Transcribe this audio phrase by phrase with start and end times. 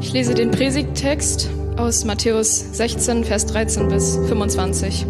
[0.00, 5.06] Ich lese den Predigttext aus Matthäus 16, Vers 13 bis 25.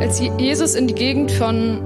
[0.00, 1.80] Als Jesus in die Gegend von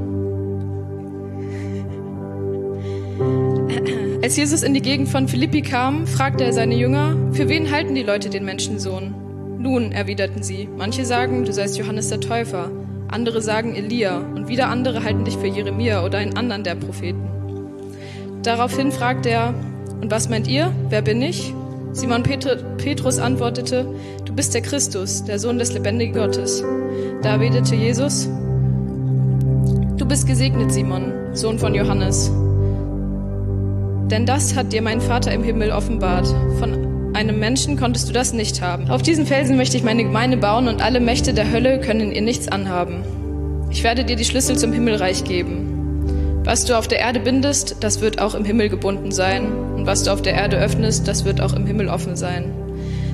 [4.23, 7.95] Als Jesus in die Gegend von Philippi kam, fragte er seine Jünger, für wen halten
[7.95, 9.15] die Leute den Menschensohn?
[9.59, 12.71] Nun, erwiderten sie, manche sagen, du seist Johannes der Täufer,
[13.09, 17.29] andere sagen Elia wieder andere halten dich für Jeremia oder einen anderen der Propheten.
[18.43, 19.55] Daraufhin fragte er,
[20.01, 20.73] und was meint ihr?
[20.89, 21.53] Wer bin ich?
[21.93, 23.87] Simon Petrus antwortete,
[24.25, 26.63] du bist der Christus, der Sohn des lebendigen Gottes.
[27.23, 28.29] Da erwiderte Jesus,
[29.97, 32.31] du bist gesegnet, Simon, Sohn von Johannes.
[34.11, 36.27] Denn das hat dir mein Vater im Himmel offenbart.
[36.59, 38.89] Von einem Menschen konntest du das nicht haben.
[38.91, 42.23] Auf diesen Felsen möchte ich meine Gemeinde bauen und alle Mächte der Hölle können ihr
[42.23, 43.03] nichts anhaben.
[43.71, 46.43] Ich werde dir die Schlüssel zum Himmelreich geben.
[46.45, 49.53] Was du auf der Erde bindest, das wird auch im Himmel gebunden sein.
[49.77, 52.53] Und was du auf der Erde öffnest, das wird auch im Himmel offen sein.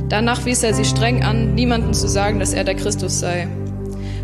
[0.08, 3.48] Danach wies er sie streng an, niemanden zu sagen, dass er der Christus sei.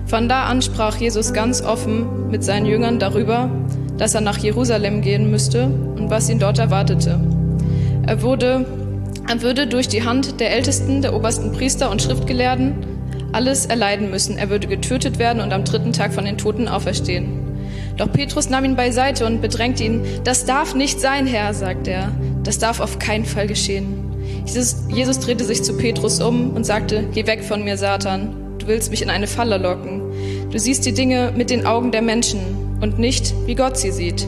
[0.06, 3.50] Von da an sprach Jesus ganz offen mit seinen Jüngern darüber,
[3.96, 7.18] dass er nach Jerusalem gehen müsste und was ihn dort erwartete.
[8.06, 8.64] Er, wurde,
[9.28, 12.89] er würde durch die Hand der Ältesten, der obersten Priester und Schriftgelehrten
[13.32, 14.38] alles erleiden müssen.
[14.38, 17.40] Er würde getötet werden und am dritten Tag von den Toten auferstehen.
[17.96, 20.02] Doch Petrus nahm ihn beiseite und bedrängte ihn.
[20.24, 22.12] Das darf nicht sein, Herr, sagt er.
[22.42, 24.10] Das darf auf keinen Fall geschehen.
[24.46, 28.56] Jesus, Jesus drehte sich zu Petrus um und sagte, Geh weg von mir, Satan.
[28.58, 30.02] Du willst mich in eine Falle locken.
[30.50, 32.40] Du siehst die Dinge mit den Augen der Menschen
[32.80, 34.26] und nicht, wie Gott sie sieht.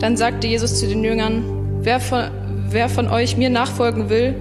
[0.00, 1.44] Dann sagte Jesus zu den Jüngern,
[1.82, 2.24] wer von,
[2.68, 4.34] wer von euch mir nachfolgen will,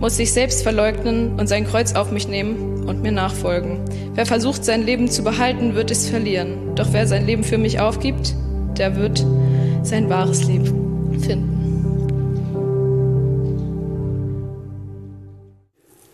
[0.00, 3.84] muss sich selbst verleugnen und sein Kreuz auf mich nehmen und mir nachfolgen.
[4.14, 6.74] Wer versucht, sein Leben zu behalten, wird es verlieren.
[6.74, 8.34] Doch wer sein Leben für mich aufgibt,
[8.78, 9.24] der wird
[9.82, 11.54] sein wahres Leben finden.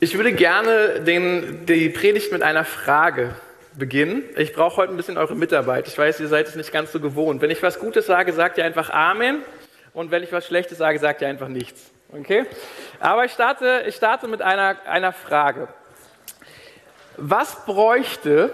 [0.03, 3.35] Ich würde gerne den, die Predigt mit einer Frage
[3.75, 4.23] beginnen.
[4.37, 5.89] Ich brauche heute ein bisschen eure Mitarbeit.
[5.89, 7.43] Ich weiß, ihr seid es nicht ganz so gewohnt.
[7.43, 9.43] Wenn ich was Gutes sage, sagt ihr einfach Amen.
[9.93, 11.91] Und wenn ich was Schlechtes sage, sagt ihr einfach nichts.
[12.13, 12.45] Okay?
[12.99, 15.69] Aber ich starte, ich starte mit einer, einer Frage.
[17.21, 18.51] Was bräuchte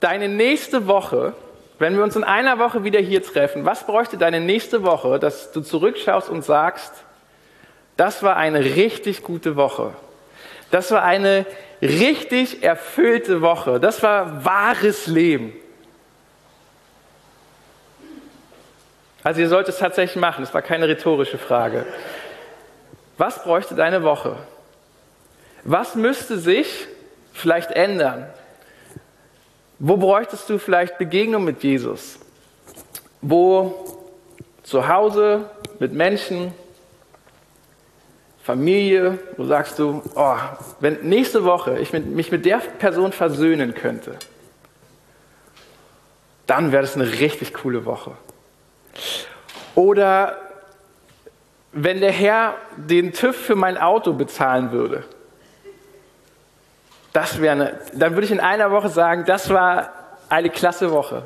[0.00, 1.34] deine nächste Woche,
[1.78, 5.52] wenn wir uns in einer Woche wieder hier treffen, was bräuchte deine nächste Woche, dass
[5.52, 6.92] du zurückschaust und sagst,
[7.96, 9.94] das war eine richtig gute Woche.
[10.72, 11.46] Das war eine
[11.80, 13.78] richtig erfüllte Woche.
[13.78, 15.52] Das war wahres Leben.
[19.22, 21.86] Also ihr sollt es tatsächlich machen, das war keine rhetorische Frage.
[23.16, 24.36] Was bräuchte deine Woche?
[25.62, 26.88] Was müsste sich
[27.40, 28.26] vielleicht ändern?
[29.78, 32.18] Wo bräuchtest du vielleicht Begegnung mit Jesus?
[33.22, 33.98] Wo
[34.62, 36.52] zu Hause, mit Menschen,
[38.42, 40.36] Familie, wo sagst du, oh,
[40.80, 44.16] wenn nächste Woche ich mich mit der Person versöhnen könnte,
[46.46, 48.12] dann wäre das eine richtig coole Woche.
[49.74, 50.36] Oder
[51.72, 55.04] wenn der Herr den TÜV für mein Auto bezahlen würde,
[57.12, 59.90] das wäre eine, dann würde ich in einer Woche sagen, das war
[60.28, 61.22] eine klasse Woche.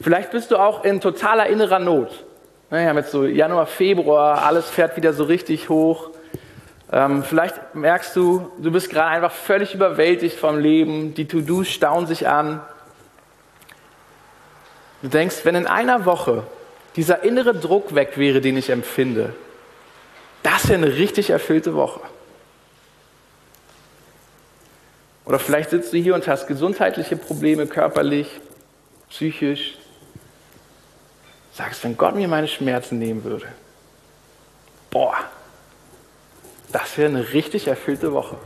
[0.00, 2.24] Vielleicht bist du auch in totaler innerer Not.
[2.70, 6.10] Wir haben jetzt so Januar, Februar, alles fährt wieder so richtig hoch.
[6.92, 11.14] Ähm, vielleicht merkst du, du bist gerade einfach völlig überwältigt vom Leben.
[11.14, 12.60] Die To-Dos stauen sich an.
[15.02, 16.44] Du denkst, wenn in einer Woche
[16.96, 19.34] dieser innere Druck weg wäre, den ich empfinde,
[20.42, 22.00] das wäre eine richtig erfüllte Woche.
[25.24, 28.28] Oder vielleicht sitzt du hier und hast gesundheitliche Probleme, körperlich,
[29.08, 29.78] psychisch.
[31.52, 33.46] Sagst, wenn Gott mir meine Schmerzen nehmen würde,
[34.90, 35.16] boah,
[36.72, 38.36] das wäre eine richtig erfüllte Woche.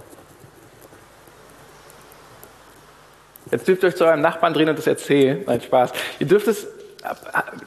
[3.50, 5.43] Jetzt dürft ihr euch zu eurem Nachbarn drehen und das erzählen.
[5.47, 5.93] Nein, Spaß.
[6.19, 6.67] Ihr dürft es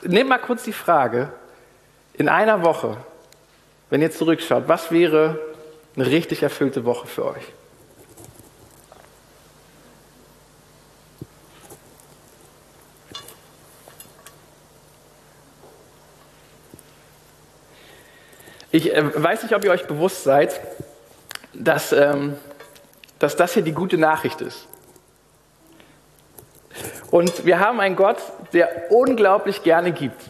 [0.04, 1.32] nehmt mal kurz die Frage,
[2.14, 2.98] in einer Woche,
[3.90, 5.40] wenn ihr zurückschaut, was wäre
[5.96, 7.44] eine richtig erfüllte Woche für euch?
[18.72, 20.60] Ich äh, weiß nicht, ob ihr euch bewusst seid,
[21.54, 22.38] dass, ähm,
[23.20, 24.68] dass das hier die gute Nachricht ist.
[27.12, 28.18] Und wir haben einen Gott,
[28.54, 30.22] der unglaublich gerne gibt.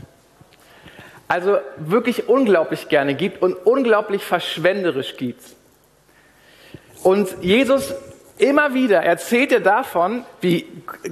[1.28, 5.44] Also wirklich unglaublich gerne gibt und unglaublich verschwenderisch gibt.
[7.04, 7.94] Und Jesus
[8.38, 10.68] immer wieder erzählt er davon, wie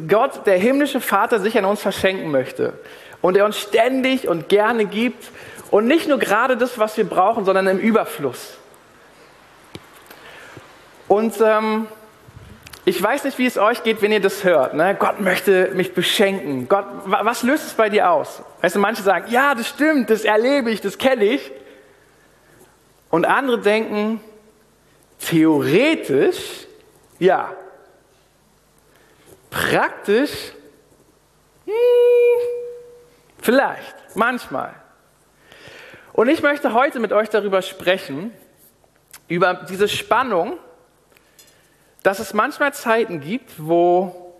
[0.08, 2.74] Gott, der himmlische Vater, sich an uns verschenken möchte.
[3.22, 5.24] Und er uns ständig und gerne gibt.
[5.72, 8.58] Und nicht nur gerade das, was wir brauchen, sondern im Überfluss.
[11.08, 11.88] Und ähm,
[12.86, 14.74] ich weiß nicht, wie es euch geht, wenn ihr das hört.
[14.74, 14.96] Ne?
[14.98, 16.68] Gott möchte mich beschenken.
[16.68, 18.42] Gott, was löst es bei dir aus?
[18.62, 21.52] Weißt du, manche sagen, ja, das stimmt, das erlebe ich, das kenne ich.
[23.10, 24.22] Und andere denken,
[25.20, 26.68] theoretisch,
[27.20, 27.54] ja.
[29.50, 30.32] Praktisch,
[31.66, 31.74] hm,
[33.42, 34.79] vielleicht, manchmal.
[36.20, 38.34] Und ich möchte heute mit euch darüber sprechen,
[39.30, 40.58] über diese Spannung,
[42.04, 44.36] dass es manchmal Zeiten gibt, wo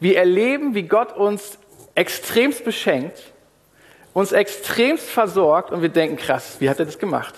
[0.00, 1.56] wir erleben, wie Gott uns
[1.94, 3.22] extremst beschenkt,
[4.12, 7.36] uns extremst versorgt und wir denken, krass, wie hat er das gemacht?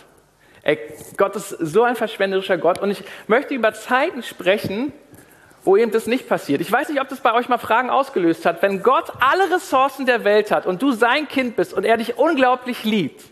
[0.62, 0.78] Ey,
[1.18, 4.94] Gott ist so ein verschwenderischer Gott und ich möchte über Zeiten sprechen,
[5.64, 6.62] wo eben das nicht passiert.
[6.62, 8.62] Ich weiß nicht, ob das bei euch mal Fragen ausgelöst hat.
[8.62, 12.16] Wenn Gott alle Ressourcen der Welt hat und du sein Kind bist und er dich
[12.16, 13.31] unglaublich liebt,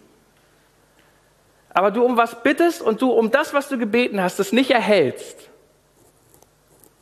[1.73, 4.71] aber du um was bittest und du um das, was du gebeten hast, das nicht
[4.71, 5.51] erhältst,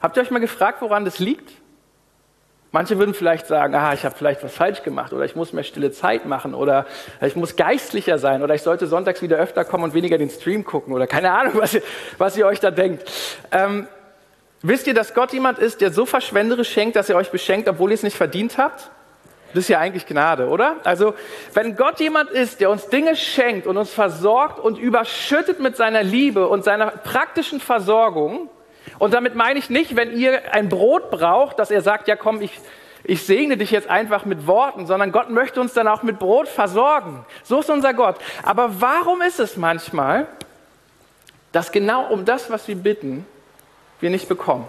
[0.00, 1.52] Habt ihr euch mal gefragt, woran das liegt?
[2.70, 5.64] Manche würden vielleicht sagen, ah, ich habe vielleicht was falsch gemacht oder ich muss mehr
[5.64, 6.86] stille Zeit machen oder
[7.22, 10.64] ich muss geistlicher sein oder ich sollte sonntags wieder öfter kommen und weniger den Stream
[10.64, 11.82] gucken oder keine Ahnung, was ihr,
[12.18, 13.10] was ihr euch da denkt.
[13.50, 13.88] Ähm,
[14.60, 17.90] wisst ihr, dass Gott jemand ist, der so verschwenderisch schenkt, dass er euch beschenkt, obwohl
[17.90, 18.90] ihr es nicht verdient habt?
[19.54, 20.76] Das ist ja eigentlich Gnade, oder?
[20.84, 21.14] Also,
[21.54, 26.02] wenn Gott jemand ist, der uns Dinge schenkt und uns versorgt und überschüttet mit seiner
[26.02, 28.50] Liebe und seiner praktischen Versorgung,
[28.98, 32.40] und damit meine ich nicht, wenn ihr ein Brot braucht, dass er sagt, ja komm,
[32.40, 32.58] ich,
[33.04, 36.48] ich segne dich jetzt einfach mit Worten, sondern Gott möchte uns dann auch mit Brot
[36.48, 37.24] versorgen.
[37.44, 38.16] So ist unser Gott.
[38.42, 40.26] Aber warum ist es manchmal,
[41.52, 43.26] dass genau um das, was wir bitten,
[44.00, 44.66] wir nicht bekommen?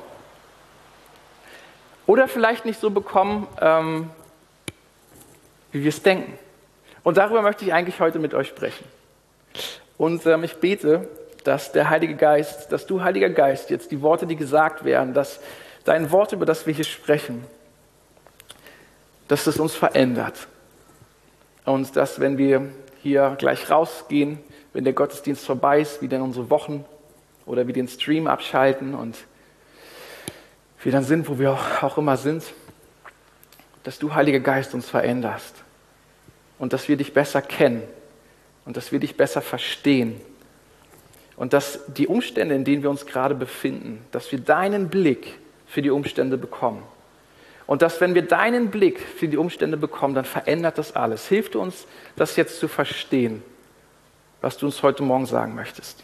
[2.05, 4.09] Oder vielleicht nicht so bekommen, ähm,
[5.71, 6.37] wie wir es denken.
[7.03, 8.85] Und darüber möchte ich eigentlich heute mit euch sprechen.
[9.97, 11.07] Und ähm, ich bete,
[11.43, 15.39] dass der Heilige Geist, dass du, Heiliger Geist, jetzt die Worte, die gesagt werden, dass
[15.83, 17.43] dein Wort, über das wir hier sprechen,
[19.27, 20.47] dass es uns verändert.
[21.65, 22.69] Und dass, wenn wir
[23.01, 24.39] hier gleich rausgehen,
[24.73, 26.85] wenn der Gottesdienst vorbei ist, wie dann unsere Wochen
[27.45, 29.17] oder wie den Stream abschalten und
[30.81, 32.43] wir dann sind, wo wir auch immer sind,
[33.83, 35.55] dass du, Heiliger Geist, uns veränderst
[36.57, 37.83] und dass wir dich besser kennen
[38.65, 40.19] und dass wir dich besser verstehen
[41.35, 45.81] und dass die Umstände, in denen wir uns gerade befinden, dass wir deinen Blick für
[45.81, 46.83] die Umstände bekommen.
[47.65, 51.27] Und dass, wenn wir deinen Blick für die Umstände bekommen, dann verändert das alles.
[51.27, 51.85] Hilft uns,
[52.15, 53.43] das jetzt zu verstehen,
[54.41, 56.03] was du uns heute Morgen sagen möchtest.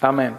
[0.00, 0.36] Amen.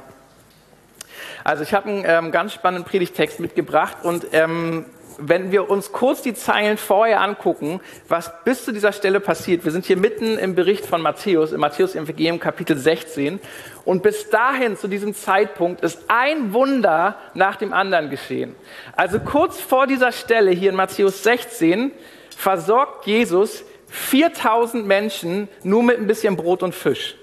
[1.44, 4.86] Also ich habe einen ähm, ganz spannenden Predigtext mitgebracht und ähm,
[5.18, 9.72] wenn wir uns kurz die Zeilen vorher angucken, was bis zu dieser Stelle passiert, wir
[9.72, 13.40] sind hier mitten im Bericht von Matthäus, im Matthäus-Evangelium Kapitel 16,
[13.86, 18.56] und bis dahin, zu diesem Zeitpunkt, ist ein Wunder nach dem anderen geschehen.
[18.96, 21.92] Also kurz vor dieser Stelle hier in Matthäus 16
[22.36, 27.16] versorgt Jesus 4000 Menschen nur mit ein bisschen Brot und Fisch.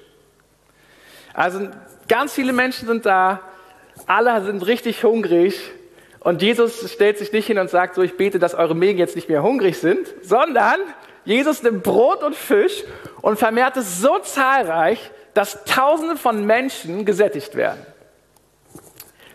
[1.34, 1.68] Also
[2.08, 3.40] ganz viele Menschen sind da,
[4.06, 5.72] alle sind richtig hungrig
[6.22, 9.16] und Jesus stellt sich nicht hin und sagt so, ich bete, dass eure Mägen jetzt
[9.16, 10.78] nicht mehr hungrig sind, sondern
[11.24, 12.84] Jesus nimmt Brot und Fisch
[13.22, 17.84] und vermehrt es so zahlreich, dass Tausende von Menschen gesättigt werden.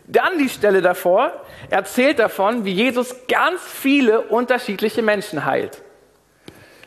[0.05, 1.33] Dann die Stelle davor
[1.69, 5.83] erzählt davon, wie Jesus ganz viele unterschiedliche Menschen heilt.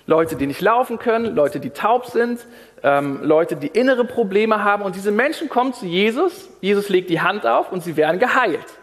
[0.07, 2.41] Leute, die nicht laufen können, Leute, die taub sind,
[2.83, 4.83] ähm, Leute, die innere Probleme haben.
[4.83, 8.80] Und diese Menschen kommen zu Jesus, Jesus legt die Hand auf und sie werden geheilt.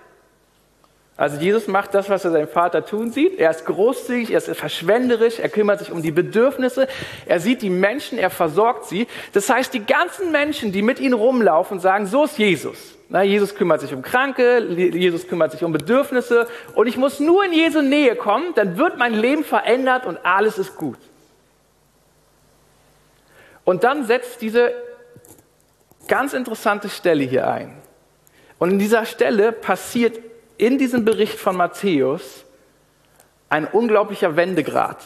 [1.18, 3.40] Also Jesus macht das, was er seinem Vater tun sieht.
[3.40, 6.88] Er ist großzügig, er ist verschwenderisch, er kümmert sich um die Bedürfnisse,
[7.26, 9.08] er sieht die Menschen, er versorgt sie.
[9.34, 12.94] Das heißt, die ganzen Menschen, die mit ihm rumlaufen, sagen, so ist Jesus.
[13.10, 17.44] Na, Jesus kümmert sich um Kranke, Jesus kümmert sich um Bedürfnisse und ich muss nur
[17.46, 21.00] in Jesu Nähe kommen, dann wird mein Leben verändert und alles ist gut.
[23.64, 24.72] Und dann setzt diese
[26.08, 27.74] ganz interessante Stelle hier ein.
[28.60, 30.20] Und in dieser Stelle passiert
[30.58, 32.46] in diesem Bericht von Matthäus
[33.50, 34.98] ein unglaublicher Wendegrad.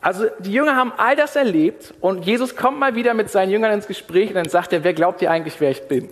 [0.00, 3.72] Also die Jünger haben all das erlebt und Jesus kommt mal wieder mit seinen Jüngern
[3.72, 6.08] ins Gespräch und dann sagt er, wer glaubt ihr eigentlich, wer ich bin?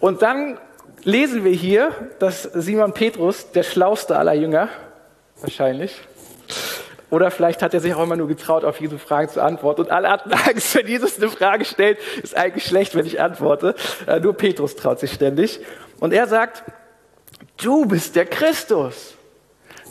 [0.00, 0.58] Und dann
[1.04, 4.68] lesen wir hier, dass Simon Petrus, der schlauste aller Jünger,
[5.40, 6.00] wahrscheinlich,
[7.10, 9.82] Oder vielleicht hat er sich auch immer nur getraut, auf Jesu Fragen zu antworten.
[9.82, 13.74] Und alle hatten Angst, wenn Jesus eine Frage stellt, ist eigentlich schlecht, wenn ich antworte.
[14.06, 15.60] Äh, nur Petrus traut sich ständig.
[16.00, 16.64] Und er sagt,
[17.58, 19.14] du bist der Christus.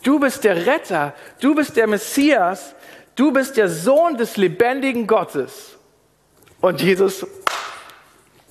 [0.04, 1.14] Du bist der Retter.
[1.40, 2.76] Du bist der Messias.
[3.16, 5.78] Du bist der Sohn des lebendigen Gottes.
[6.60, 7.26] Und Jesus,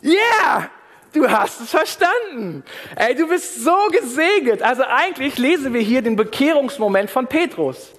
[0.02, 0.70] yeah!
[1.12, 2.64] Du hast es verstanden.
[2.96, 4.62] Ey, du bist so gesegnet.
[4.62, 7.93] Also eigentlich lesen wir hier den Bekehrungsmoment von Petrus.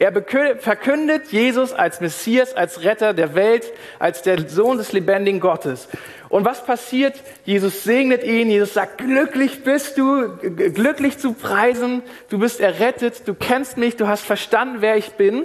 [0.00, 5.88] Er verkündet Jesus als Messias, als Retter der Welt, als der Sohn des lebendigen Gottes.
[6.30, 7.22] Und was passiert?
[7.44, 13.34] Jesus segnet ihn, Jesus sagt, glücklich bist du, glücklich zu preisen, du bist errettet, du
[13.34, 15.44] kennst mich, du hast verstanden, wer ich bin.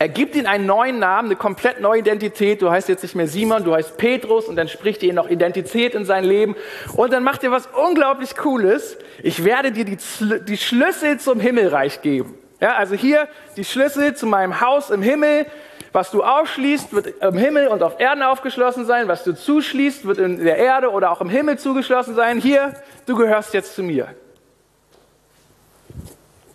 [0.00, 2.60] Er gibt ihm einen neuen Namen, eine komplett neue Identität.
[2.60, 5.30] Du heißt jetzt nicht mehr Simon, du heißt Petrus und dann spricht er ihm noch
[5.30, 6.56] Identität in sein Leben.
[6.96, 8.98] Und dann macht er was unglaublich Cooles.
[9.22, 9.98] Ich werde dir die,
[10.44, 12.34] die Schlüssel zum Himmelreich geben.
[12.60, 15.46] Ja, also hier die Schlüssel zu meinem Haus im Himmel.
[15.92, 19.08] Was du aufschließt, wird im Himmel und auf Erden aufgeschlossen sein.
[19.08, 22.38] Was du zuschließt, wird in der Erde oder auch im Himmel zugeschlossen sein.
[22.38, 22.74] Hier,
[23.06, 24.14] du gehörst jetzt zu mir.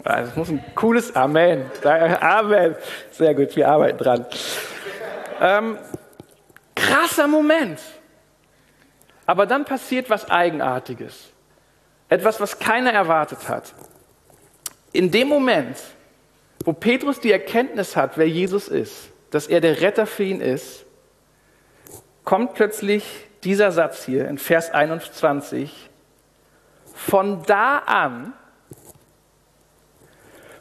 [0.03, 1.65] Das muss ein cooles Amen.
[1.83, 2.75] Amen.
[3.11, 4.25] Sehr gut, wir arbeiten dran.
[5.41, 5.77] Ähm,
[6.75, 7.79] krasser Moment.
[9.25, 11.31] Aber dann passiert was Eigenartiges.
[12.09, 13.73] Etwas, was keiner erwartet hat.
[14.93, 15.77] In dem Moment,
[16.63, 20.85] wo Petrus die Erkenntnis hat, wer Jesus ist, dass er der Retter für ihn ist,
[22.23, 23.03] kommt plötzlich
[23.43, 25.89] dieser Satz hier in Vers 21.
[26.93, 28.33] Von da an,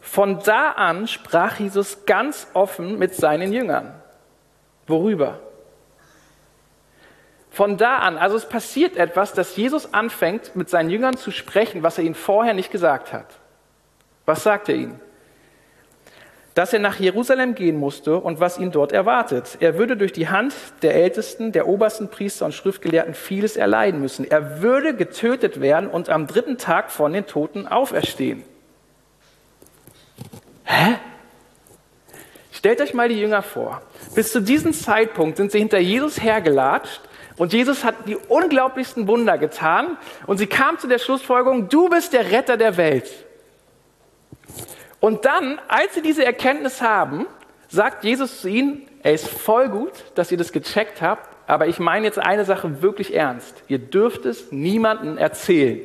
[0.00, 3.94] von da an sprach Jesus ganz offen mit seinen Jüngern.
[4.86, 5.40] Worüber?
[7.50, 11.82] Von da an, also es passiert etwas, dass Jesus anfängt, mit seinen Jüngern zu sprechen,
[11.82, 13.26] was er ihnen vorher nicht gesagt hat.
[14.24, 15.00] Was sagt er ihnen?
[16.54, 19.56] Dass er nach Jerusalem gehen musste und was ihn dort erwartet.
[19.60, 24.30] Er würde durch die Hand der Ältesten, der obersten Priester und Schriftgelehrten vieles erleiden müssen.
[24.30, 28.44] Er würde getötet werden und am dritten Tag von den Toten auferstehen.
[30.64, 30.98] Hä?
[32.52, 33.82] Stellt euch mal die Jünger vor.
[34.14, 37.00] Bis zu diesem Zeitpunkt sind sie hinter Jesus hergelatscht
[37.36, 42.12] und Jesus hat die unglaublichsten Wunder getan und sie kam zu der Schlussfolgerung, du bist
[42.12, 43.10] der Retter der Welt.
[45.02, 47.26] Und dann, als sie diese Erkenntnis haben,
[47.66, 51.80] sagt Jesus zu ihnen, er ist voll gut, dass ihr das gecheckt habt, aber ich
[51.80, 53.64] meine jetzt eine Sache wirklich ernst.
[53.66, 55.80] Ihr dürft es niemandem erzählen.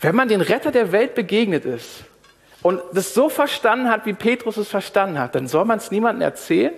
[0.00, 2.04] Wenn man den Retter der Welt begegnet ist
[2.62, 6.22] und das so verstanden hat, wie Petrus es verstanden hat, dann soll man es niemandem
[6.22, 6.72] erzählen?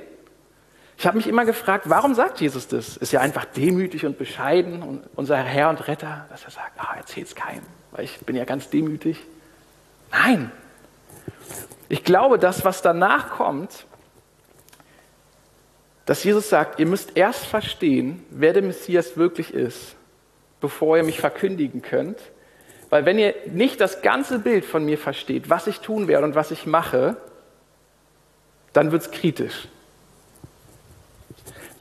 [0.96, 2.96] Ich habe mich immer gefragt, warum sagt Jesus das?
[2.96, 6.96] Ist ja einfach demütig und bescheiden und unser Herr und Retter, dass er sagt, ah,
[7.14, 9.18] es keinem weil ich bin ja ganz demütig.
[10.11, 10.50] Nein.
[11.88, 13.87] Ich glaube, das, was danach kommt,
[16.06, 19.94] dass Jesus sagt, ihr müsst erst verstehen, wer der Messias wirklich ist,
[20.61, 22.18] bevor ihr mich verkündigen könnt.
[22.90, 26.34] Weil wenn ihr nicht das ganze Bild von mir versteht, was ich tun werde und
[26.34, 27.16] was ich mache,
[28.72, 29.68] dann wird es kritisch.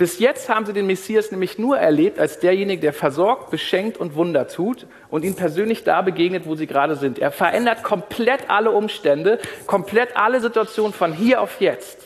[0.02, 4.16] Bis jetzt haben sie den Messias nämlich nur erlebt als derjenige, der versorgt, beschenkt und
[4.16, 7.20] Wunder tut und ihnen persönlich da begegnet, wo sie gerade sind.
[7.20, 12.00] Er verändert komplett alle Umstände, komplett alle Situationen von hier auf jetzt.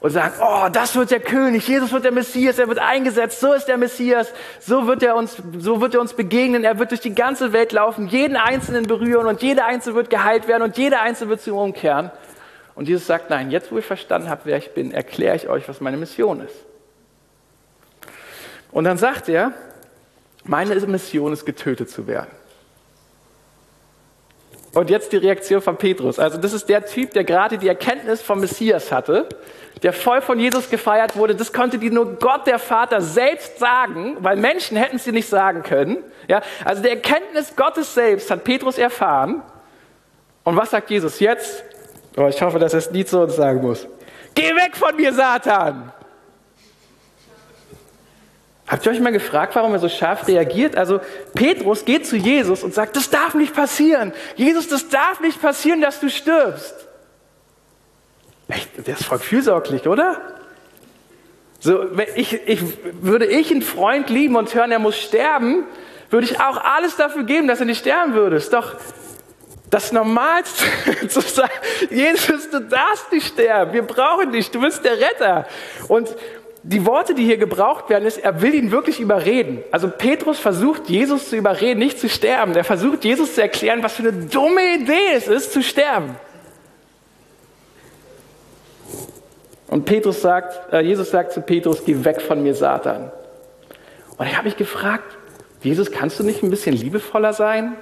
[0.00, 3.52] Und sagen, oh, das wird der König, Jesus wird der Messias, er wird eingesetzt, so
[3.52, 7.02] ist der Messias, so wird er uns, so wird er uns begegnen, er wird durch
[7.02, 11.02] die ganze Welt laufen, jeden Einzelnen berühren und jeder Einzelne wird geheilt werden und jeder
[11.02, 12.10] Einzelne wird zu ihm umkehren.
[12.74, 15.68] Und Jesus sagt, nein, jetzt wo ich verstanden habe, wer ich bin, erkläre ich euch,
[15.68, 16.65] was meine Mission ist.
[18.76, 19.52] Und dann sagt er,
[20.44, 22.30] meine Mission ist, getötet zu werden.
[24.74, 26.18] Und jetzt die Reaktion von Petrus.
[26.18, 29.30] Also das ist der Typ, der gerade die Erkenntnis vom Messias hatte,
[29.82, 31.34] der voll von Jesus gefeiert wurde.
[31.34, 35.30] Das konnte dir nur Gott, der Vater, selbst sagen, weil Menschen hätten es dir nicht
[35.30, 36.04] sagen können.
[36.28, 39.40] Ja, also der Erkenntnis Gottes selbst hat Petrus erfahren.
[40.44, 41.64] Und was sagt Jesus jetzt?
[42.14, 43.88] Oh, ich hoffe, dass er es nie zu uns sagen muss.
[44.34, 45.94] Geh weg von mir, Satan!
[48.68, 50.76] Habt ihr euch mal gefragt, warum er so scharf reagiert?
[50.76, 51.00] Also
[51.34, 54.12] Petrus geht zu Jesus und sagt, das darf nicht passieren.
[54.34, 56.74] Jesus, das darf nicht passieren, dass du stirbst.
[58.48, 60.20] Echt, der ist voll fürsorglich, oder?
[61.60, 61.84] So,
[62.16, 62.60] ich, ich,
[63.00, 65.64] würde ich einen Freund lieben und hören, er muss sterben,
[66.10, 68.36] würde ich auch alles dafür geben, dass er nicht sterben würde.
[68.36, 68.76] Ist doch
[69.70, 70.64] das Normalste
[71.08, 71.52] zu sagen,
[71.90, 75.46] Jesus, du darfst nicht sterben, wir brauchen dich, du bist der Retter.
[75.88, 76.14] Und
[76.68, 79.62] die Worte, die hier gebraucht werden, ist, er will ihn wirklich überreden.
[79.70, 82.56] Also Petrus versucht, Jesus zu überreden, nicht zu sterben.
[82.56, 86.16] Er versucht, Jesus zu erklären, was für eine dumme Idee es ist, zu sterben.
[89.68, 93.12] Und Petrus sagt, äh, Jesus sagt zu Petrus, geh weg von mir, Satan.
[94.16, 95.16] Und ich habe mich gefragt,
[95.62, 97.76] Jesus, kannst du nicht ein bisschen liebevoller sein?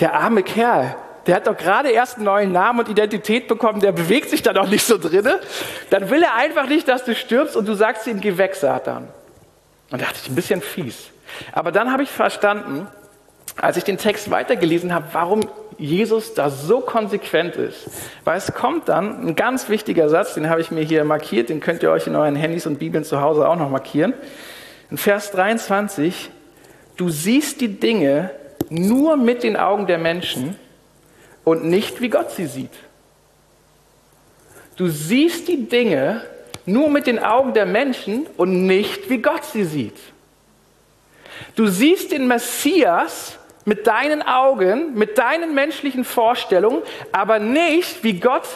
[0.00, 0.96] Der arme Kerl,
[1.26, 4.52] der hat doch gerade erst einen neuen Namen und Identität bekommen, der bewegt sich da
[4.52, 5.40] doch nicht so drinne.
[5.90, 9.08] Dann will er einfach nicht, dass du stirbst und du sagst ihm, geh weg, Satan.
[9.90, 11.10] Und da dachte ich, ein bisschen fies.
[11.52, 12.86] Aber dann habe ich verstanden,
[13.56, 17.88] als ich den Text weitergelesen habe, warum Jesus da so konsequent ist.
[18.24, 21.60] Weil es kommt dann ein ganz wichtiger Satz, den habe ich mir hier markiert, den
[21.60, 24.14] könnt ihr euch in euren Handys und Bibeln zu Hause auch noch markieren.
[24.90, 26.30] In Vers 23,
[26.96, 28.30] du siehst die Dinge
[28.68, 30.56] nur mit den Augen der Menschen
[31.46, 32.72] und nicht wie Gott sie sieht.
[34.74, 36.22] Du siehst die Dinge
[36.66, 39.96] nur mit den Augen der Menschen und nicht wie Gott sie sieht.
[41.54, 48.48] Du siehst den Messias mit deinen Augen, mit deinen menschlichen Vorstellungen, aber nicht wie Gott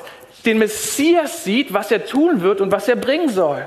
[0.45, 3.65] den Messias sieht, was er tun wird und was er bringen soll.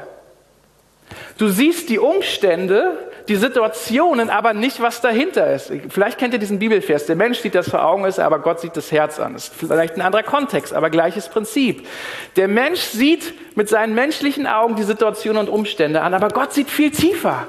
[1.38, 2.98] Du siehst die Umstände,
[3.28, 5.72] die Situationen, aber nicht, was dahinter ist.
[5.90, 7.06] Vielleicht kennt ihr diesen Bibelvers.
[7.06, 9.36] Der Mensch sieht das vor Augen, ist, aber Gott sieht das Herz an.
[9.36, 11.88] Ist vielleicht ein anderer Kontext, aber gleiches Prinzip.
[12.36, 16.70] Der Mensch sieht mit seinen menschlichen Augen die Situationen und Umstände an, aber Gott sieht
[16.70, 17.48] viel tiefer.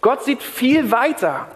[0.00, 1.48] Gott sieht viel weiter.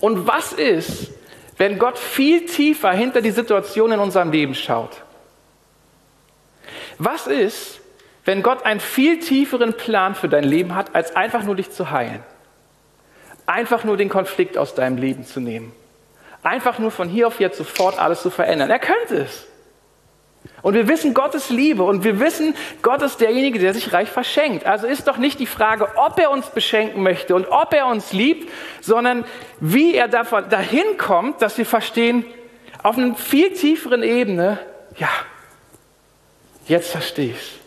[0.00, 1.12] Und was ist,
[1.56, 4.90] wenn Gott viel tiefer hinter die Situation in unserem Leben schaut?
[6.98, 7.81] Was ist,
[8.24, 11.90] wenn Gott einen viel tieferen Plan für dein Leben hat, als einfach nur dich zu
[11.90, 12.22] heilen?
[13.46, 15.72] Einfach nur den Konflikt aus deinem Leben zu nehmen.
[16.42, 18.70] Einfach nur von hier auf jetzt sofort alles zu verändern.
[18.70, 19.46] Er könnte es.
[20.60, 24.66] Und wir wissen Gottes Liebe und wir wissen, Gott ist derjenige, der sich reich verschenkt.
[24.66, 28.12] Also ist doch nicht die Frage, ob er uns beschenken möchte und ob er uns
[28.12, 28.50] liebt,
[28.80, 29.24] sondern
[29.60, 32.24] wie er dahin kommt, dass wir verstehen,
[32.82, 34.58] auf einer viel tieferen Ebene,
[34.96, 35.10] ja,
[36.66, 37.61] jetzt verstehe ich es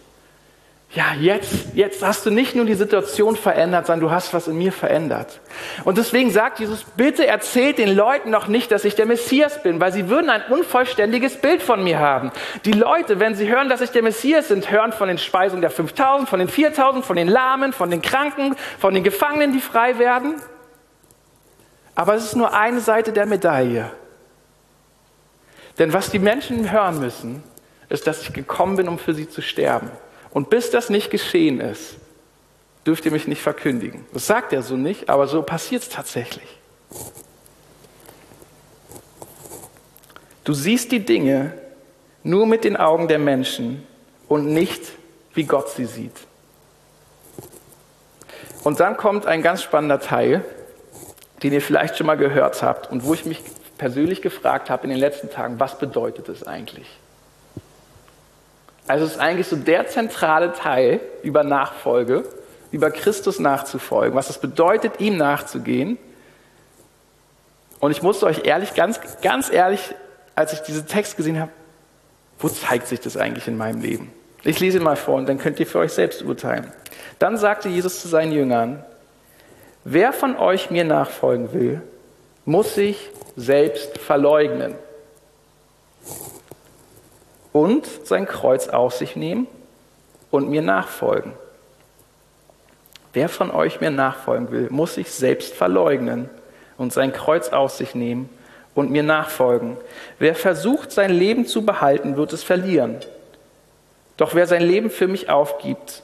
[0.96, 4.58] ja, jetzt, jetzt hast du nicht nur die Situation verändert, sondern du hast was in
[4.58, 5.42] mir verändert.
[5.84, 9.82] Und deswegen sagt Jesus, bitte erzählt den Leuten noch nicht, dass ich der Messias bin,
[9.82, 12.32] weil sie würden ein unvollständiges Bild von mir haben.
[12.64, 15.70] Die Leute, wenn sie hören, dass ich der Messias bin, hören von den Speisungen der
[15.70, 20.00] 5000, von den 4000, von den Lahmen, von den Kranken, von den Gefangenen, die frei
[20.00, 20.36] werden.
[21.94, 23.92] Aber es ist nur eine Seite der Medaille.
[25.78, 27.44] Denn was die Menschen hören müssen,
[27.90, 29.92] ist, dass ich gekommen bin, um für sie zu sterben.
[30.36, 31.96] Und bis das nicht geschehen ist,
[32.86, 34.06] dürft ihr mich nicht verkündigen.
[34.12, 36.58] Das sagt er so nicht, aber so passiert es tatsächlich.
[40.44, 41.54] Du siehst die Dinge
[42.22, 43.88] nur mit den Augen der Menschen
[44.28, 44.82] und nicht
[45.36, 46.28] wie Gott sie sieht.
[48.66, 50.44] Und dann kommt ein ganz spannender Teil,
[51.44, 53.42] den ihr vielleicht schon mal gehört habt und wo ich mich
[53.78, 56.88] persönlich gefragt habe in den letzten Tagen, was bedeutet es eigentlich?
[58.88, 62.24] Also es ist eigentlich so der zentrale Teil über Nachfolge,
[62.72, 65.98] über Christus nachzufolgen, was es bedeutet, ihm nachzugehen.
[67.80, 69.96] Und ich musste euch ehrlich, ganz, ganz ehrlich,
[70.36, 71.52] als ich diesen Text gesehen habe,
[72.40, 74.12] wo zeigt sich das eigentlich in meinem Leben?
[74.44, 76.72] Ich lese ihn mal vor und dann könnt ihr für euch selbst urteilen.
[77.18, 78.84] Dann sagte Jesus zu seinen Jüngern,
[79.84, 81.82] wer von euch mir nachfolgen will,
[82.44, 84.76] muss sich selbst verleugnen
[87.56, 89.48] und sein Kreuz auf sich nehmen
[90.30, 91.32] und mir nachfolgen.
[93.14, 96.30] Wer von euch mir nachfolgen will, muss sich selbst verleugnen
[96.78, 98.30] und sein Kreuz auf sich nehmen
[98.74, 99.78] und mir nachfolgen.
[100.20, 102.98] Wer versucht, sein Leben zu behalten, wird es verlieren.
[104.18, 106.04] Doch wer sein Leben für mich aufgibt,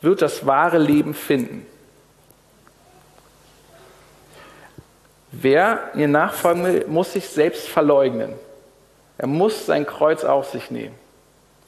[0.00, 1.66] wird das wahre Leben finden.
[5.32, 8.47] Wer mir nachfolgen will, muss sich selbst verleugnen.
[9.18, 10.94] Er muss sein Kreuz auf sich nehmen.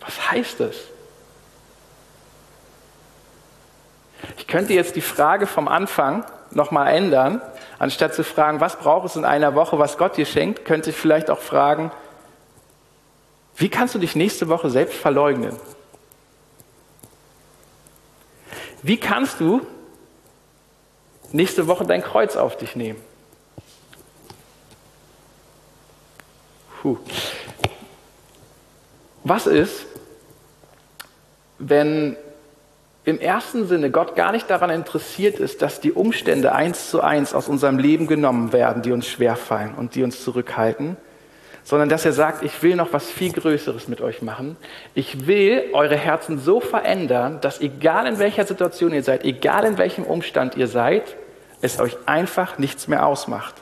[0.00, 0.76] Was heißt das?
[4.38, 7.42] Ich könnte jetzt die Frage vom Anfang nochmal ändern.
[7.78, 10.96] Anstatt zu fragen, was braucht es in einer Woche, was Gott dir schenkt, könnte ich
[10.96, 11.90] vielleicht auch fragen,
[13.56, 15.56] wie kannst du dich nächste Woche selbst verleugnen?
[18.82, 19.66] Wie kannst du
[21.32, 23.00] nächste Woche dein Kreuz auf dich nehmen?
[26.80, 26.96] Puh.
[29.30, 29.86] Was ist,
[31.60, 32.16] wenn
[33.04, 37.32] im ersten Sinne Gott gar nicht daran interessiert ist, dass die Umstände eins zu eins
[37.32, 40.96] aus unserem Leben genommen werden, die uns schwerfallen und die uns zurückhalten,
[41.62, 44.56] sondern dass er sagt, ich will noch was viel Größeres mit euch machen.
[44.96, 49.78] Ich will eure Herzen so verändern, dass egal in welcher Situation ihr seid, egal in
[49.78, 51.04] welchem Umstand ihr seid,
[51.62, 53.54] es euch einfach nichts mehr ausmacht.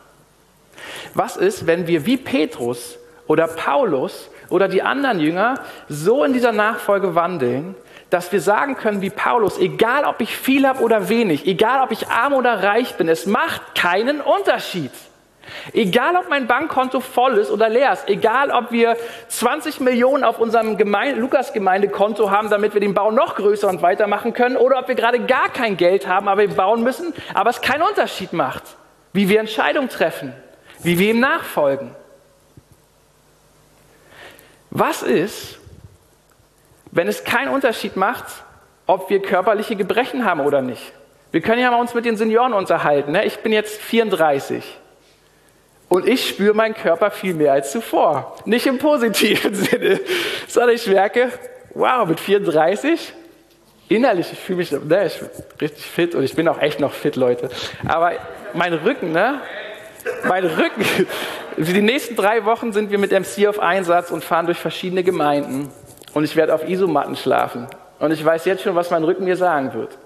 [1.12, 5.54] Was ist, wenn wir wie Petrus oder Paulus oder die anderen Jünger
[5.88, 7.74] so in dieser Nachfolge wandeln,
[8.10, 11.92] dass wir sagen können wie Paulus, egal ob ich viel habe oder wenig, egal ob
[11.92, 14.92] ich arm oder reich bin, es macht keinen Unterschied.
[15.72, 18.96] Egal ob mein Bankkonto voll ist oder leer ist, egal ob wir
[19.28, 24.32] 20 Millionen auf unserem Gemeinde, Lukas-Gemeindekonto haben, damit wir den Bau noch größer und weitermachen
[24.32, 27.60] können, oder ob wir gerade gar kein Geld haben, aber wir bauen müssen, aber es
[27.60, 28.64] keinen Unterschied macht,
[29.12, 30.32] wie wir Entscheidungen treffen,
[30.82, 31.94] wie wir ihm nachfolgen.
[34.70, 35.58] Was ist,
[36.90, 38.26] wenn es keinen Unterschied macht,
[38.86, 40.92] ob wir körperliche Gebrechen haben oder nicht?
[41.30, 43.12] Wir können ja mal uns mit den Senioren unterhalten.
[43.12, 43.24] Ne?
[43.24, 44.64] Ich bin jetzt 34.
[45.88, 48.36] Und ich spüre meinen Körper viel mehr als zuvor.
[48.44, 50.00] Nicht im positiven Sinne,
[50.46, 51.30] sondern ich merke,
[51.74, 53.14] wow, mit 34,
[53.88, 55.18] innerlich, ich fühle mich ne, ich
[55.60, 57.48] richtig fit und ich bin auch echt noch fit, Leute.
[57.86, 58.12] Aber
[58.52, 59.40] mein Rücken, ne?
[60.24, 60.84] Mein Rücken.
[61.60, 65.68] Die nächsten drei Wochen sind wir mit MC auf Einsatz und fahren durch verschiedene Gemeinden.
[66.14, 67.66] Und ich werde auf Isomatten schlafen.
[67.98, 69.98] Und ich weiß jetzt schon, was mein Rücken mir sagen wird.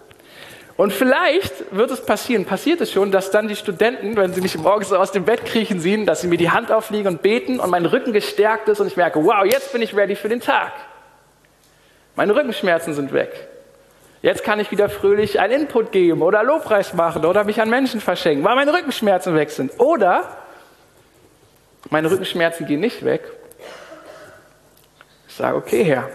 [0.78, 4.56] Und vielleicht wird es passieren, passiert es schon, dass dann die Studenten, wenn sie mich
[4.56, 7.60] morgens so aus dem Bett kriechen sehen, dass sie mir die Hand auflegen und beten
[7.60, 10.40] und mein Rücken gestärkt ist und ich merke, wow, jetzt bin ich ready für den
[10.40, 10.72] Tag.
[12.16, 13.48] Meine Rückenschmerzen sind weg.
[14.22, 18.00] Jetzt kann ich wieder fröhlich einen Input geben oder Lobpreis machen oder mich an Menschen
[18.00, 19.78] verschenken, weil meine Rückenschmerzen weg sind.
[19.78, 20.41] Oder
[21.90, 23.22] meine Rückenschmerzen gehen nicht weg.
[25.28, 26.10] Ich sage, okay, Herr,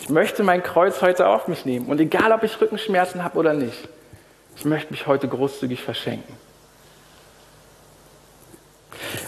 [0.00, 1.86] ich möchte mein Kreuz heute auf mich nehmen.
[1.86, 3.88] Und egal, ob ich Rückenschmerzen habe oder nicht,
[4.56, 6.36] ich möchte mich heute großzügig verschenken.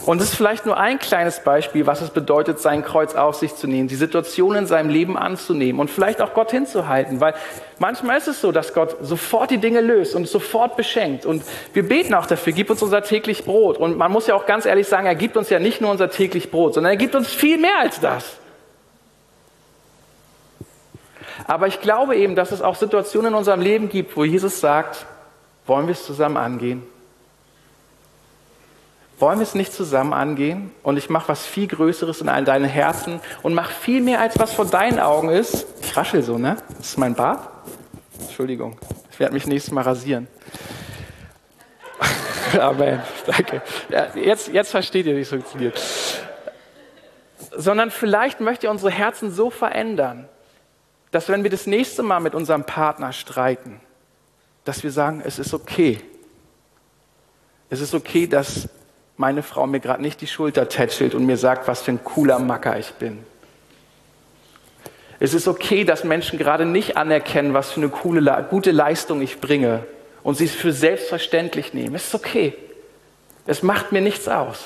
[0.05, 3.55] Und es ist vielleicht nur ein kleines Beispiel, was es bedeutet, sein Kreuz auf sich
[3.55, 7.33] zu nehmen, die Situation in seinem Leben anzunehmen und vielleicht auch Gott hinzuhalten, weil
[7.79, 11.25] manchmal ist es so, dass Gott sofort die Dinge löst und sofort beschenkt.
[11.25, 13.77] Und wir beten auch dafür, gib uns unser täglich Brot.
[13.77, 16.11] Und man muss ja auch ganz ehrlich sagen, er gibt uns ja nicht nur unser
[16.11, 18.37] täglich Brot, sondern er gibt uns viel mehr als das.
[21.47, 25.07] Aber ich glaube eben, dass es auch Situationen in unserem Leben gibt, wo Jesus sagt,
[25.65, 26.83] wollen wir es zusammen angehen?
[29.17, 30.71] Wollen wir es nicht zusammen angehen?
[30.83, 34.37] Und ich mache was viel Größeres in all deinen Herzen und mache viel mehr, als
[34.37, 35.65] was vor deinen Augen ist.
[35.81, 36.57] Ich raschel so, ne?
[36.77, 37.47] Das ist mein Bart.
[38.19, 38.77] Entschuldigung,
[39.11, 40.27] ich werde mich nächstes Mal rasieren.
[42.59, 43.61] Amen, danke.
[43.89, 45.81] Ja, jetzt, jetzt versteht ihr, wie es funktioniert.
[47.55, 50.27] Sondern vielleicht möchte ihr unsere Herzen so verändern,
[51.11, 53.79] dass wenn wir das nächste Mal mit unserem Partner streiten,
[54.65, 56.01] dass wir sagen, es ist okay.
[57.69, 58.67] Es ist okay, dass
[59.17, 62.39] meine Frau mir gerade nicht die Schulter tätschelt und mir sagt, was für ein cooler
[62.39, 63.19] Macker ich bin.
[65.19, 69.39] Es ist okay, dass Menschen gerade nicht anerkennen, was für eine coole, gute Leistung ich
[69.39, 69.85] bringe
[70.23, 71.95] und sie es für selbstverständlich nehmen.
[71.95, 72.53] Es ist okay.
[73.47, 74.65] Es macht mir nichts aus.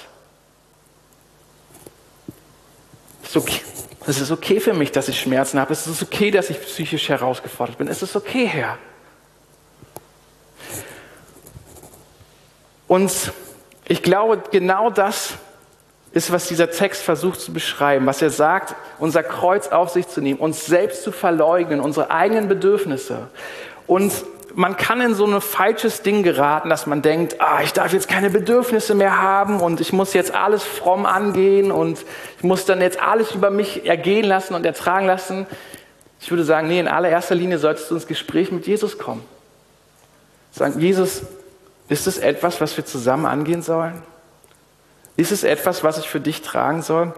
[3.21, 3.61] Es ist okay.
[4.07, 5.71] Es ist okay für mich, dass ich Schmerzen habe.
[5.71, 7.87] Es ist okay, dass ich psychisch herausgefordert bin.
[7.87, 8.79] Es ist okay, Herr.
[12.87, 13.11] Und
[13.89, 15.33] ich glaube, genau das
[16.13, 20.21] ist, was dieser Text versucht zu beschreiben, was er sagt, unser Kreuz auf sich zu
[20.21, 23.27] nehmen, uns selbst zu verleugnen, unsere eigenen Bedürfnisse.
[23.87, 24.13] Und
[24.53, 28.07] man kann in so ein falsches Ding geraten, dass man denkt, ah, ich darf jetzt
[28.07, 31.99] keine Bedürfnisse mehr haben und ich muss jetzt alles fromm angehen und
[32.37, 35.47] ich muss dann jetzt alles über mich ergehen lassen und ertragen lassen.
[36.21, 39.23] Ich würde sagen, nee, in allererster Linie solltest du ins Gespräch mit Jesus kommen.
[40.51, 41.23] Sagen, Jesus,
[41.89, 44.01] ist es etwas, was wir zusammen angehen sollen?
[45.17, 47.13] Ist es etwas, was ich für dich tragen soll?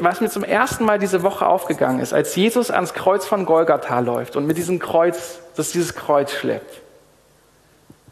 [0.00, 3.98] Was mir zum ersten Mal diese Woche aufgegangen ist, als Jesus ans Kreuz von Golgatha
[3.98, 6.82] läuft und mit diesem Kreuz, das dieses Kreuz schleppt,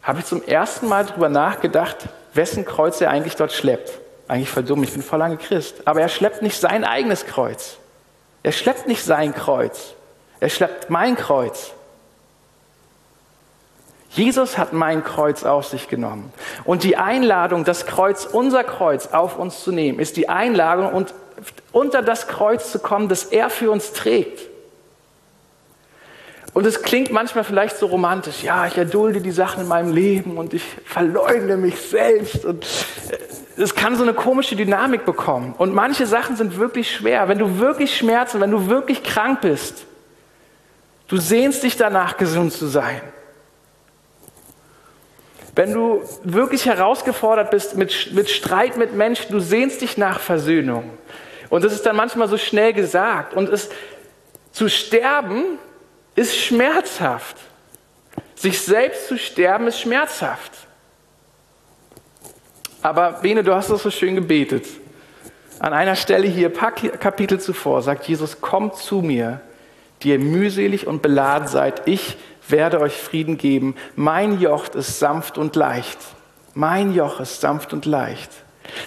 [0.03, 3.99] habe ich zum ersten Mal darüber nachgedacht, wessen Kreuz er eigentlich dort schleppt.
[4.27, 5.83] Eigentlich voll dumm, ich bin voll lange Christ.
[5.85, 7.77] Aber er schleppt nicht sein eigenes Kreuz.
[8.43, 9.93] Er schleppt nicht sein Kreuz.
[10.39, 11.71] Er schleppt mein Kreuz.
[14.15, 16.31] Jesus hat mein Kreuz auf sich genommen.
[16.63, 21.13] Und die Einladung, das Kreuz, unser Kreuz auf uns zu nehmen, ist die Einladung, und
[21.73, 24.49] unter das Kreuz zu kommen, das er für uns trägt.
[26.53, 30.37] Und es klingt manchmal vielleicht so romantisch, ja, ich erdulde die Sachen in meinem Leben
[30.37, 32.45] und ich verleugne mich selbst.
[32.45, 32.63] Und
[33.09, 35.53] äh, es kann so eine komische Dynamik bekommen.
[35.57, 37.27] Und manche Sachen sind wirklich schwer.
[37.27, 39.85] Wenn du wirklich Schmerzen, wenn du wirklich krank bist,
[41.09, 43.01] du sehnst dich danach, gesund zu sein
[45.55, 50.91] Wenn du wirklich herausgefordert bist mit, mit Streit mit Menschen, du sehnst dich nach Versöhnung.
[51.49, 53.33] Und das ist dann manchmal so schnell gesagt.
[53.33, 53.69] Und es,
[54.51, 55.57] zu sterben
[56.15, 57.37] ist schmerzhaft.
[58.35, 60.51] Sich selbst zu sterben ist schmerzhaft.
[62.81, 64.65] Aber Bene, du hast das so schön gebetet.
[65.59, 69.39] An einer Stelle hier, ein paar Kapitel zuvor, sagt Jesus, kommt zu mir,
[70.03, 71.87] die ihr mühselig und beladen seid.
[71.87, 72.17] Ich
[72.49, 73.75] werde euch Frieden geben.
[73.95, 75.99] Mein Joch ist sanft und leicht.
[76.53, 78.31] Mein Joch ist sanft und leicht.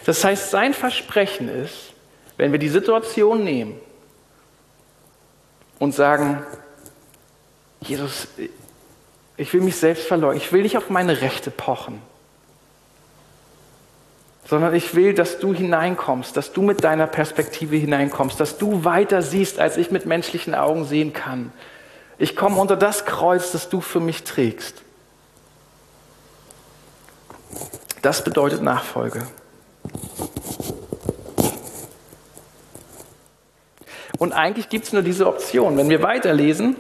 [0.07, 1.93] Das heißt, sein Versprechen ist,
[2.37, 3.79] wenn wir die Situation nehmen
[5.79, 6.43] und sagen,
[7.81, 8.29] Jesus,
[9.37, 12.01] ich will mich selbst verleugnen, ich will nicht auf meine Rechte pochen,
[14.47, 19.21] sondern ich will, dass du hineinkommst, dass du mit deiner Perspektive hineinkommst, dass du weiter
[19.21, 21.53] siehst, als ich mit menschlichen Augen sehen kann.
[22.19, 24.83] Ich komme unter das Kreuz, das du für mich trägst.
[28.03, 29.27] Das bedeutet Nachfolge.
[34.19, 35.77] Und eigentlich gibt es nur diese Option.
[35.77, 36.77] Wenn wir weiterlesen,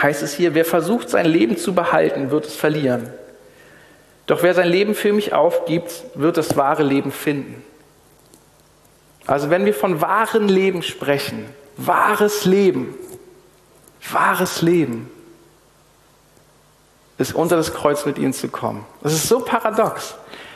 [0.00, 3.12] heißt es hier, wer versucht sein Leben zu behalten, wird es verlieren.
[4.26, 7.64] Doch wer sein Leben für mich aufgibt, wird das wahre Leben finden.
[9.26, 11.46] Also wenn wir von wahren Leben sprechen,
[11.76, 12.94] wahres Leben,
[14.10, 15.10] wahres Leben,
[17.18, 18.86] ist unter das Kreuz mit ihnen zu kommen.
[19.02, 20.14] Das ist so paradox.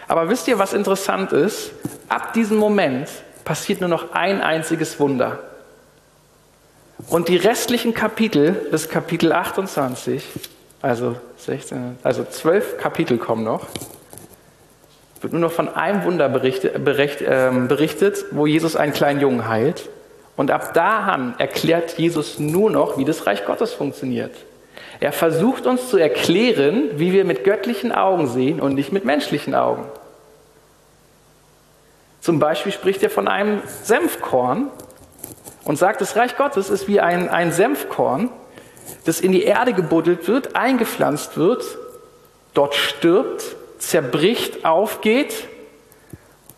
[0.09, 1.73] Aber wisst ihr, was interessant ist?
[2.09, 3.09] Ab diesem Moment
[3.45, 5.41] passiert nur noch ein einziges Wunder.
[7.09, 10.25] Und die restlichen Kapitel bis Kapitel 28,
[10.83, 13.67] also 16, also 12 Kapitel kommen noch,
[15.21, 19.49] wird nur noch von einem Wunder berichtet, bericht, äh, berichtet, wo Jesus einen kleinen Jungen
[19.49, 19.89] heilt.
[20.37, 24.35] Und ab da an erklärt Jesus nur noch, wie das Reich Gottes funktioniert.
[25.01, 29.55] Er versucht uns zu erklären, wie wir mit göttlichen Augen sehen und nicht mit menschlichen
[29.55, 29.85] Augen.
[32.21, 34.71] Zum Beispiel spricht er von einem Senfkorn,
[35.65, 38.31] und sagt, das Reich Gottes ist wie ein, ein Senfkorn,
[39.05, 41.65] das in die Erde gebuddelt wird, eingepflanzt wird,
[42.55, 45.49] dort stirbt, zerbricht, aufgeht,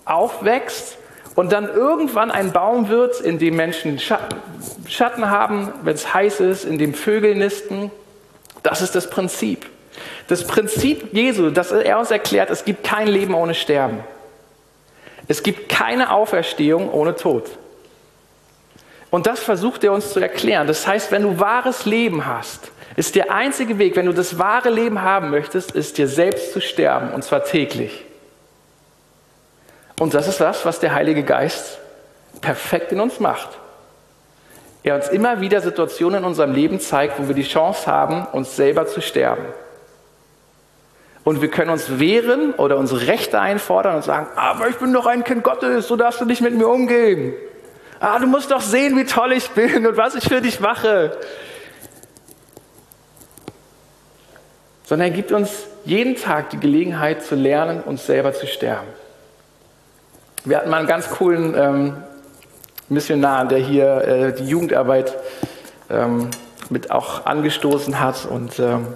[0.04, 0.98] aufwächst
[1.34, 6.64] und dann irgendwann ein Baum wird, in dem Menschen Schatten haben, wenn es heiß ist,
[6.64, 7.90] in dem Vögel nisten.
[8.62, 9.66] Das ist das Prinzip.
[10.28, 14.00] Das Prinzip Jesu, das er uns erklärt, es gibt kein Leben ohne Sterben.
[15.26, 17.50] Es gibt keine Auferstehung ohne Tod.
[19.10, 20.66] Und das versucht er uns zu erklären.
[20.66, 24.70] Das heißt, wenn du wahres Leben hast, ist der einzige Weg, wenn du das wahre
[24.70, 28.04] Leben haben möchtest, ist dir selbst zu sterben, und zwar täglich.
[30.04, 31.78] Und das ist das, was der Heilige Geist
[32.42, 33.48] perfekt in uns macht.
[34.82, 38.54] Er uns immer wieder Situationen in unserem Leben zeigt, wo wir die Chance haben, uns
[38.54, 39.46] selber zu sterben.
[41.24, 45.06] Und wir können uns wehren oder unsere Rechte einfordern und sagen, aber ich bin doch
[45.06, 47.32] ein Kind Gottes, so darfst du nicht mit mir umgehen.
[47.98, 51.16] Ah, du musst doch sehen, wie toll ich bin und was ich für dich mache.
[54.84, 59.03] Sondern er gibt uns jeden Tag die Gelegenheit zu lernen, uns selber zu sterben.
[60.46, 61.96] Wir hatten mal einen ganz coolen ähm,
[62.90, 65.16] Missionar, der hier äh, die Jugendarbeit
[65.88, 66.28] ähm,
[66.68, 68.26] mit auch angestoßen hat.
[68.26, 68.88] Und ähm,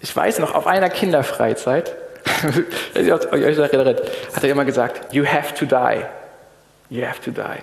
[0.00, 1.94] ich weiß noch, auf einer Kinderfreizeit,
[2.94, 6.00] hat er immer gesagt, you have to die.
[6.88, 7.60] You have to die.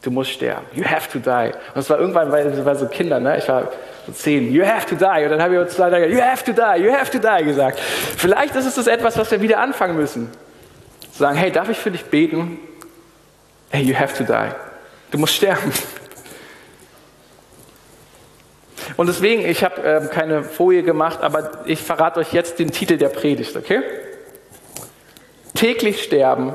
[0.00, 0.64] Du musst sterben.
[0.72, 1.52] You have to die.
[1.74, 3.36] Und es war irgendwann, weil war so Kinder, ne?
[3.36, 3.70] Ich war
[4.06, 4.50] so zehn.
[4.50, 5.24] You have to die.
[5.24, 7.44] Und dann habe ich uns zwei Tage, you have to die, you have to die
[7.44, 7.78] gesagt.
[7.80, 10.30] Vielleicht ist es das etwas, was wir wieder anfangen müssen.
[11.20, 12.58] Sagen, hey, darf ich für dich beten?
[13.68, 14.54] Hey, you have to die.
[15.10, 15.70] Du musst sterben.
[18.96, 22.96] Und deswegen, ich habe äh, keine Folie gemacht, aber ich verrate euch jetzt den Titel
[22.96, 23.82] der Predigt, okay?
[25.54, 26.54] Täglich sterben,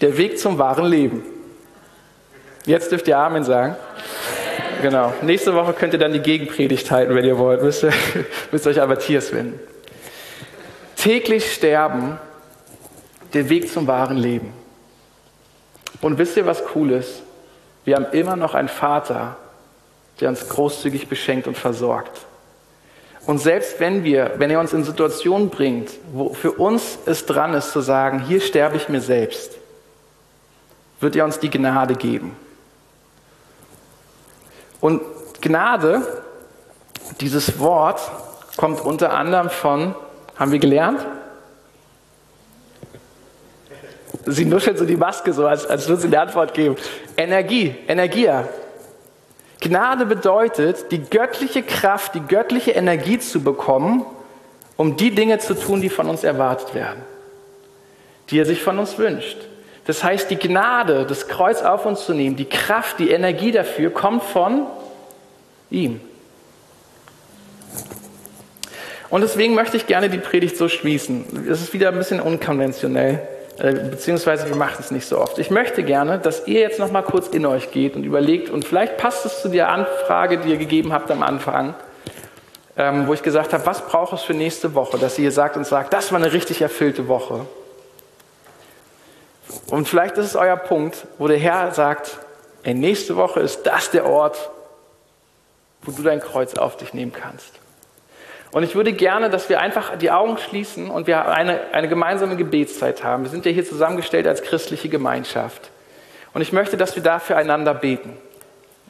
[0.00, 1.22] der Weg zum wahren Leben.
[2.64, 3.76] Jetzt dürft ihr Amen sagen.
[4.80, 5.12] Genau.
[5.20, 7.62] Nächste Woche könnt ihr dann die Gegenpredigt halten, wenn ihr wollt.
[7.62, 7.92] Müsst ihr,
[8.50, 9.60] müsst euch an Matthias wenden.
[10.96, 12.18] Täglich sterben,
[13.32, 14.52] der Weg zum wahren Leben.
[16.00, 17.22] Und wisst ihr, was cool ist?
[17.84, 19.36] Wir haben immer noch einen Vater,
[20.20, 22.26] der uns großzügig beschenkt und versorgt.
[23.26, 27.52] Und selbst wenn wir, wenn er uns in Situationen bringt, wo für uns es dran
[27.54, 29.52] ist zu sagen, hier sterbe ich mir selbst,
[31.00, 32.34] wird er uns die Gnade geben.
[34.80, 35.02] Und
[35.40, 36.02] Gnade,
[37.20, 38.00] dieses Wort,
[38.56, 39.94] kommt unter anderem von,
[40.36, 41.04] haben wir gelernt?
[44.28, 46.76] Sie nuschelt so die Maske so, als, als würde sie eine Antwort geben.
[47.16, 48.48] Energie, Energia.
[49.60, 54.04] Gnade bedeutet, die göttliche Kraft, die göttliche Energie zu bekommen,
[54.76, 57.02] um die Dinge zu tun, die von uns erwartet werden,
[58.30, 59.38] die er sich von uns wünscht.
[59.86, 63.90] Das heißt, die Gnade, das Kreuz auf uns zu nehmen, die Kraft, die Energie dafür
[63.90, 64.66] kommt von
[65.70, 66.00] ihm.
[69.10, 71.46] Und deswegen möchte ich gerne die Predigt so schließen.
[71.50, 73.26] Es ist wieder ein bisschen unkonventionell,
[73.58, 75.38] beziehungsweise wir machen es nicht so oft.
[75.38, 78.64] Ich möchte gerne, dass ihr jetzt noch mal kurz in euch geht und überlegt, und
[78.64, 81.74] vielleicht passt es zu der Anfrage, die ihr gegeben habt am Anfang,
[82.76, 85.66] ähm, wo ich gesagt habe, was braucht es für nächste Woche, dass ihr sagt und
[85.66, 87.46] sagt, das war eine richtig erfüllte Woche.
[89.70, 92.18] Und vielleicht ist es euer Punkt, wo der Herr sagt,
[92.62, 94.50] ey, nächste Woche ist das der Ort,
[95.82, 97.52] wo du dein Kreuz auf dich nehmen kannst.
[98.50, 102.36] Und ich würde gerne, dass wir einfach die Augen schließen und wir eine, eine gemeinsame
[102.36, 103.24] Gebetszeit haben.
[103.24, 105.70] Wir sind ja hier zusammengestellt als christliche Gemeinschaft.
[106.32, 108.16] Und ich möchte, dass wir dafür einander beten.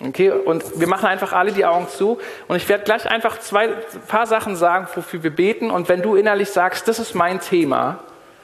[0.00, 2.20] Okay, und wir machen einfach alle die Augen zu.
[2.46, 3.68] Und ich werde gleich einfach zwei
[4.06, 5.72] paar Sachen sagen, wofür wir beten.
[5.72, 7.98] Und wenn du innerlich sagst, das ist mein Thema,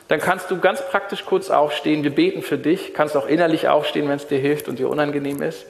[0.08, 2.02] dann kannst du ganz praktisch kurz aufstehen.
[2.02, 2.92] Wir beten für dich.
[2.92, 5.64] Kannst auch innerlich aufstehen, wenn es dir hilft und dir unangenehm ist.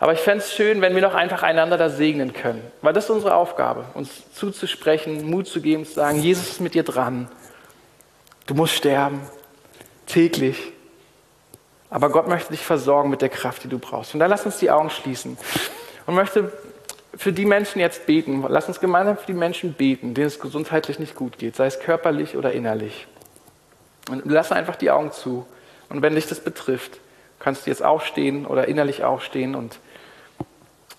[0.00, 2.62] Aber ich fände es schön, wenn wir noch einfach einander da segnen können.
[2.82, 6.74] Weil das ist unsere Aufgabe, uns zuzusprechen, Mut zu geben, zu sagen, Jesus ist mit
[6.74, 7.28] dir dran.
[8.46, 9.20] Du musst sterben,
[10.06, 10.72] täglich.
[11.90, 14.14] Aber Gott möchte dich versorgen mit der Kraft, die du brauchst.
[14.14, 15.36] Und dann lass uns die Augen schließen
[16.06, 16.52] und möchte
[17.16, 18.44] für die Menschen jetzt beten.
[18.48, 21.80] Lass uns gemeinsam für die Menschen beten, denen es gesundheitlich nicht gut geht, sei es
[21.80, 23.08] körperlich oder innerlich.
[24.10, 25.46] Und lass einfach die Augen zu.
[25.88, 27.00] Und wenn dich das betrifft,
[27.38, 29.78] kannst du jetzt aufstehen oder innerlich aufstehen und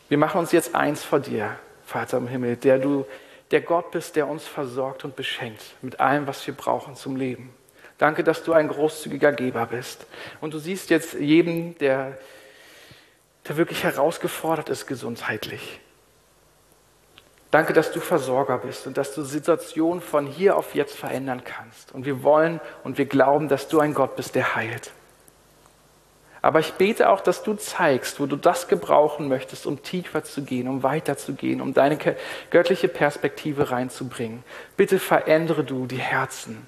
[0.10, 3.06] wir machen uns jetzt eins vor dir, Vater im Himmel, der du
[3.52, 7.54] der Gott bist, der uns versorgt und beschenkt mit allem, was wir brauchen zum Leben.
[7.98, 10.06] Danke, dass du ein großzügiger Geber bist.
[10.40, 12.18] Und du siehst jetzt jeden, der,
[13.48, 15.80] der wirklich herausgefordert ist gesundheitlich.
[17.52, 21.92] Danke, dass du Versorger bist und dass du Situationen von hier auf jetzt verändern kannst.
[21.92, 24.92] Und wir wollen und wir glauben, dass du ein Gott bist, der heilt.
[26.42, 30.44] Aber ich bete auch, dass du zeigst, wo du das gebrauchen möchtest, um tiefer zu
[30.44, 31.98] gehen, um weiterzugehen, um deine
[32.50, 34.44] göttliche Perspektive reinzubringen.
[34.78, 36.66] Bitte verändere du die Herzen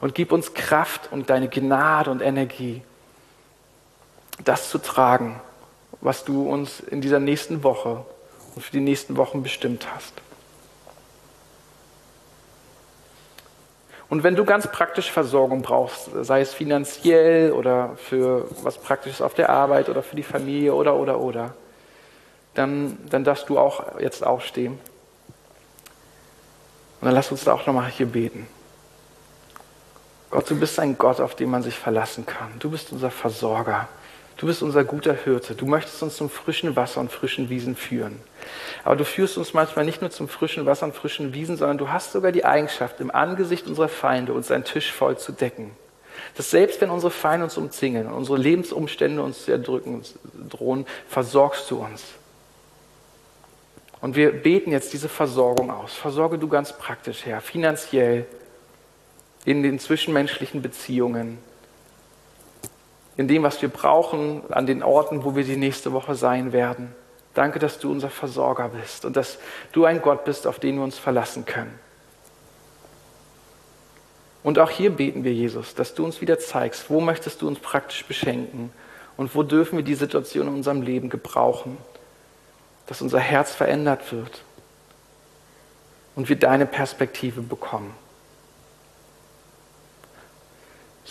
[0.00, 2.82] und gib uns Kraft und deine Gnade und Energie,
[4.44, 5.40] das zu tragen,
[6.00, 8.04] was du uns in dieser nächsten Woche
[8.54, 10.12] und für die nächsten Wochen bestimmt hast.
[14.12, 19.32] Und wenn du ganz praktisch Versorgung brauchst, sei es finanziell oder für was Praktisches auf
[19.32, 21.54] der Arbeit oder für die Familie oder, oder, oder,
[22.52, 24.72] dann, dann darfst du auch jetzt aufstehen.
[27.00, 28.46] Und dann lass uns da auch nochmal hier beten.
[30.30, 32.50] Gott, du bist ein Gott, auf den man sich verlassen kann.
[32.58, 33.88] Du bist unser Versorger.
[34.42, 35.54] Du bist unser guter Hirte.
[35.54, 38.18] Du möchtest uns zum frischen Wasser und frischen Wiesen führen.
[38.82, 41.90] Aber du führst uns manchmal nicht nur zum frischen Wasser und frischen Wiesen, sondern du
[41.90, 45.70] hast sogar die Eigenschaft, im Angesicht unserer Feinde uns einen Tisch voll zu decken.
[46.36, 50.02] Dass selbst wenn unsere Feinde uns umzingeln und unsere Lebensumstände uns zu erdrücken
[50.50, 52.02] drohen, versorgst du uns.
[54.00, 55.94] Und wir beten jetzt diese Versorgung aus.
[55.94, 58.26] Versorge du ganz praktisch, Herr, finanziell,
[59.44, 61.38] in den zwischenmenschlichen Beziehungen,
[63.16, 66.94] in dem, was wir brauchen, an den Orten, wo wir die nächste Woche sein werden.
[67.34, 69.38] Danke, dass du unser Versorger bist und dass
[69.72, 71.78] du ein Gott bist, auf den wir uns verlassen können.
[74.42, 77.58] Und auch hier beten wir, Jesus, dass du uns wieder zeigst, wo möchtest du uns
[77.58, 78.72] praktisch beschenken
[79.16, 81.76] und wo dürfen wir die Situation in unserem Leben gebrauchen,
[82.86, 84.42] dass unser Herz verändert wird
[86.16, 87.94] und wir deine Perspektive bekommen.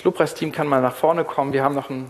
[0.01, 1.53] Das Lobpreisteam kann mal nach vorne kommen.
[1.53, 2.09] Wir haben noch ein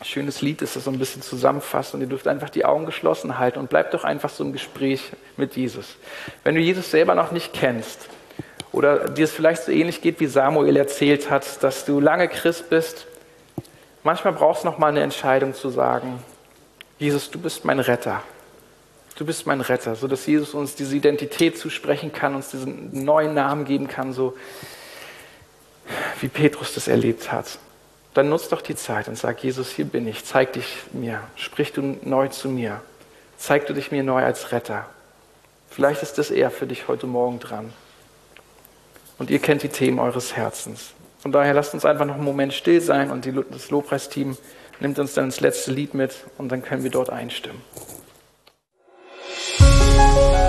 [0.00, 3.36] schönes Lied, das das so ein bisschen zusammenfasst und ihr dürft einfach die Augen geschlossen
[3.36, 5.96] halten und bleibt doch einfach so im Gespräch mit Jesus.
[6.44, 8.08] Wenn du Jesus selber noch nicht kennst
[8.70, 12.70] oder dir es vielleicht so ähnlich geht, wie Samuel erzählt hat, dass du lange Christ
[12.70, 13.08] bist,
[14.04, 16.22] manchmal brauchst du noch mal eine Entscheidung zu sagen,
[17.00, 18.22] Jesus, du bist mein Retter.
[19.16, 23.34] Du bist mein Retter, so dass Jesus uns diese Identität zusprechen kann, uns diesen neuen
[23.34, 24.36] Namen geben kann, so
[26.20, 27.58] wie Petrus das erlebt hat,
[28.14, 31.72] dann nutz doch die Zeit und sag, Jesus, hier bin ich, zeig dich mir, sprich
[31.72, 32.80] du neu zu mir,
[33.38, 34.86] zeig du dich mir neu als Retter.
[35.70, 37.72] Vielleicht ist das eher für dich heute Morgen dran.
[39.18, 40.92] Und ihr kennt die Themen eures Herzens.
[41.20, 44.36] Von daher lasst uns einfach noch einen Moment still sein und die, das Lobpreisteam
[44.80, 47.60] nimmt uns dann ins letzte Lied mit und dann können wir dort einstimmen.
[49.58, 50.39] Musik